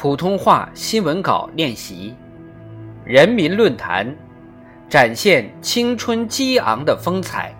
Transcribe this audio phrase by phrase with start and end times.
[0.00, 2.14] 普通话新闻稿练习，
[3.04, 4.16] 人民论坛
[4.88, 7.52] 展现青春激昂的风采。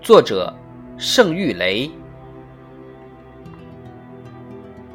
[0.00, 0.50] 作者：
[0.96, 1.90] 盛玉雷。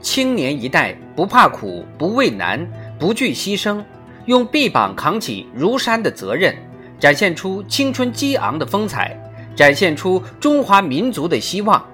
[0.02, 2.68] 青年一代不怕苦，不畏难，
[2.98, 3.84] 不惧牺牲，
[4.26, 6.55] 用臂膀扛起如山的责任，
[7.00, 9.16] 展现出青春激昂的风采，
[9.55, 11.86] 展现出中华民族的希望。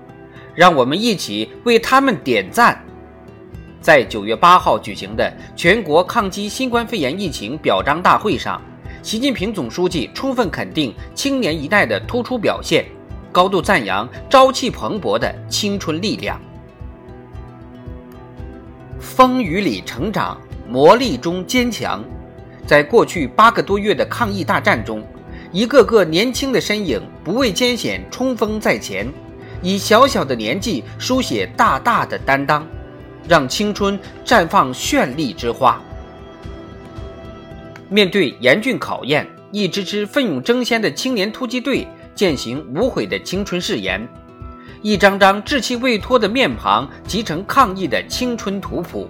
[0.55, 2.81] 让我们一起为他们点赞。
[3.83, 8.61] 在九月八号举行的全国抗击新冠肺炎疫情表彰大会上，
[9.01, 12.85] 习近平总书记充分肯定青年一代的突出表现，
[13.29, 16.39] 高度赞扬朝气蓬勃的青春力量。
[19.01, 22.01] 风雨里成长，磨砺中坚强。
[22.65, 25.03] 在过去八个多月的抗疫大战中，
[25.51, 29.05] 一个个年轻的身影不畏艰险，冲锋在前，
[29.61, 32.65] 以小小的年纪书写大大的担当。
[33.27, 35.81] 让青春绽放绚丽之花。
[37.89, 44.07] 面对严峻考验，一支支奋勇争先的青年突击队践行无悔的青春誓言，
[44.81, 49.09] 一张张稚气未脱的面庞集成抗疫的青春图谱。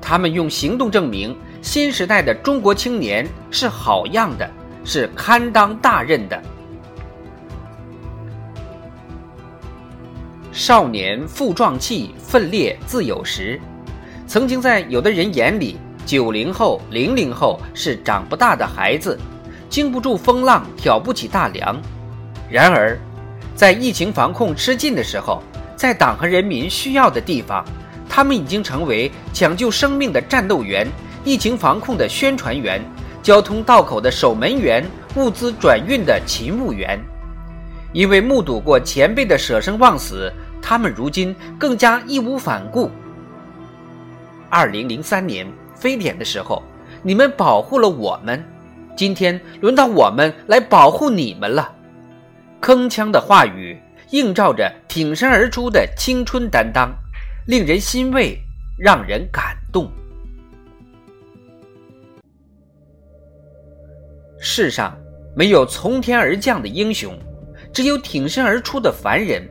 [0.00, 4.48] 他们用行动证明，新时代的中国青年是好样的，
[4.84, 6.42] 是堪当大任的。
[10.56, 13.60] 少年负壮气，奋烈自有时。
[14.26, 15.76] 曾经在有的人眼里，
[16.06, 19.18] 九零后、零零后是长不大的孩子，
[19.68, 21.78] 经不住风浪，挑不起大梁。
[22.50, 22.98] 然而，
[23.54, 25.42] 在疫情防控吃劲的时候，
[25.76, 27.62] 在党和人民需要的地方，
[28.08, 30.88] 他们已经成为抢救生命的战斗员、
[31.22, 32.80] 疫情防控的宣传员、
[33.22, 34.82] 交通道口的守门员、
[35.16, 36.98] 物资转运的勤务员。
[37.92, 40.32] 因为目睹过前辈的舍生忘死。
[40.68, 42.90] 他们如今更加义无反顾。
[44.50, 46.60] 二零零三年非典的时候，
[47.04, 48.44] 你们保护了我们，
[48.96, 51.72] 今天轮到我们来保护你们了。
[52.60, 53.80] 铿锵的话语
[54.10, 56.92] 映照着挺身而出的青春担当，
[57.46, 58.36] 令人欣慰，
[58.76, 59.88] 让人感动。
[64.40, 64.98] 世上
[65.36, 67.16] 没有从天而降的英雄，
[67.72, 69.48] 只有挺身而出的凡人。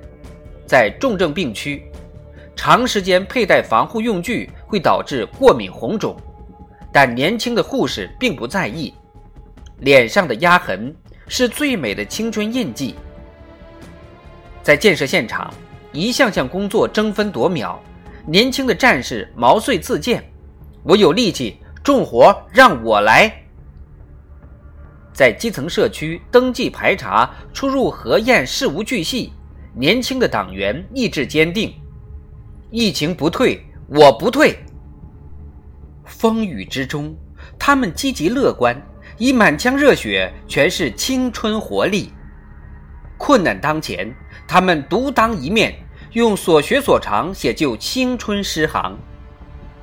[0.66, 1.84] 在重症病区，
[2.56, 6.16] 长时间佩戴防护用具会导致过敏红肿，
[6.92, 8.94] 但年轻的护士并不在意。
[9.80, 10.96] 脸上的压痕
[11.28, 12.96] 是最美的青春印记。
[14.64, 15.54] 在建设现场，
[15.92, 17.80] 一项项工作争分夺秒，
[18.26, 20.24] 年轻的战士毛遂自荐
[20.82, 23.32] ：“我有力气，重活让我来。”
[25.14, 29.32] 在基层社区登记排查、出入核验事无巨细。
[29.78, 31.74] 年轻的党员意志坚定，
[32.72, 34.58] 疫情不退，我不退。
[36.06, 37.14] 风雨之中，
[37.60, 38.82] 他们积极乐观，
[39.18, 42.10] 以满腔热血诠释青春活力。
[43.18, 44.16] 困难当前，
[44.48, 45.76] 他们独当一面，
[46.14, 48.98] 用所学所长写就青春诗行。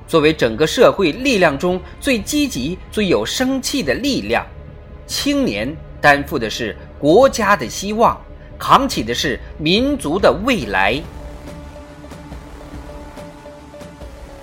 [0.07, 4.43] 作为整个社会力量中最积极、最有生气的力量，
[5.05, 5.71] 青年
[6.01, 8.19] 担负的是国家的希望。
[8.65, 10.97] 扛起的是民族的未来。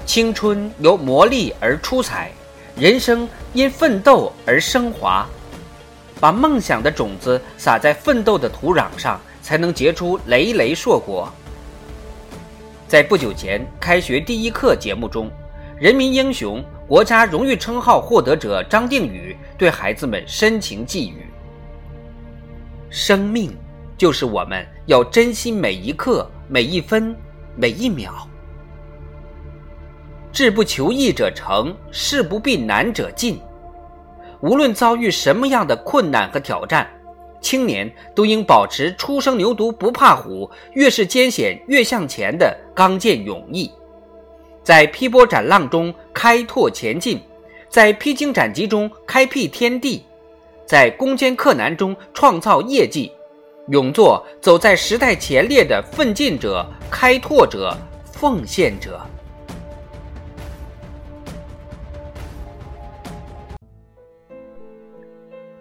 [0.05, 2.31] 青春由磨砺而出彩，
[2.77, 5.27] 人生因奋斗而升华。
[6.21, 11.33] 把梦想的种子撒在奋斗的土壤上，才能结出累累硕果。
[12.87, 15.31] 在不久前开学第一课节目中，
[15.79, 21.25] 人民英雄、国家荣誉称号获得者张定宇对孩子们深情寄语：
[22.91, 23.57] 生命。
[24.01, 27.15] 就是我们要珍惜每一刻、每一分、
[27.55, 28.27] 每一秒。
[30.33, 33.39] 志不求易者成，事不避难者进。
[34.41, 36.89] 无论遭遇什么样的困难和挑战，
[37.43, 43.71] 青年都应保持“初生牛犊不怕虎，越是艰险越向前”的刚健勇毅，
[44.63, 47.21] 在劈波斩浪中开拓前进，
[47.69, 50.03] 在披荆斩棘中开辟天地，
[50.65, 53.13] 在攻坚克难中创造业绩。
[53.69, 59.01] 勇做走在时代前列的奋进者、开拓者、奉献者，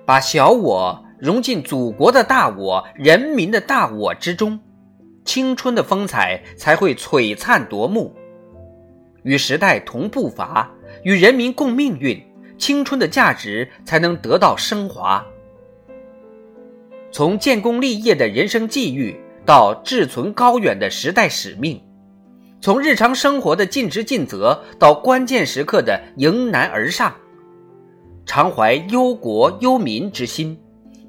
[0.06, 4.60] 把小我融进祖国的大我、人民的大我之中，
[5.24, 8.16] 青春的风采才会璀璨夺目。
[9.22, 10.72] 与时代同步伐，
[11.04, 12.26] 与人民共命运，
[12.58, 15.24] 青春的价值才能得到升华。
[17.12, 19.16] 从建功立业的人生际遇
[19.46, 21.82] 到志存高远的时代使命，
[22.62, 27.16] 从日常生活的尽职尽责到关键时刻的迎难而上，
[28.26, 30.58] 常怀忧国忧民之心，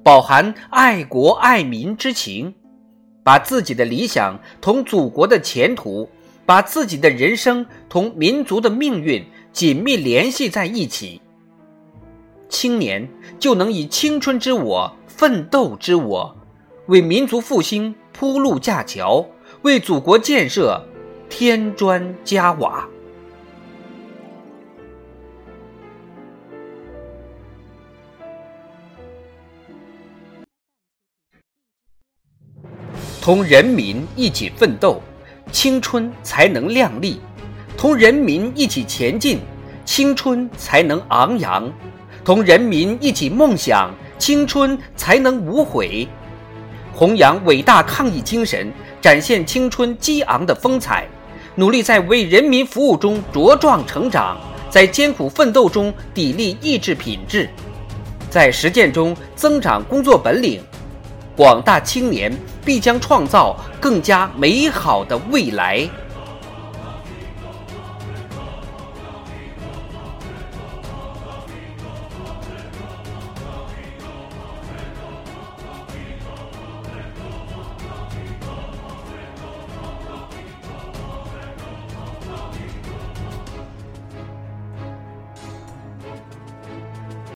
[0.03, 2.55] 饱含爱国爱民之情，
[3.23, 6.09] 把自己的理想同祖国的前途，
[6.47, 11.21] 把自己的人生同民族的命运紧密联系在一起。
[12.51, 13.09] 青年
[13.39, 16.37] 就能以青春之我、奋斗之我，
[16.87, 19.25] 为民族复兴铺路架桥，
[19.63, 20.85] 为祖国建设
[21.29, 22.87] 添砖加瓦。
[33.23, 35.01] 同人民一起奋斗，
[35.53, 37.21] 青春才能亮丽；
[37.77, 39.39] 同人民一起前进，
[39.85, 41.73] 青春才能昂扬。
[42.31, 46.07] 同人民一起梦想，青春才能无悔；
[46.95, 51.03] 弘扬伟大抗疫精神，展现青春激昂的风采；
[51.57, 54.37] 努力在为人民服务中茁壮成长，
[54.71, 57.51] 在艰苦奋斗中砥砺意志品质，
[58.31, 60.63] 在实践中增长工作本领，
[61.37, 62.33] 广大青年
[62.65, 65.85] 必将创造更加美好的未来。